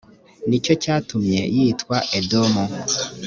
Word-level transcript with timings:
ni 0.47 0.57
cyo 0.65 0.73
cyatumye 0.83 1.41
yitwa 1.55 1.97
edomu 2.19 2.63